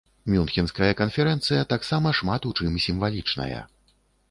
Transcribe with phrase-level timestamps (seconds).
[0.35, 3.63] Мюнхенская канферэнцыя таксама шмат у чым сімвалічная.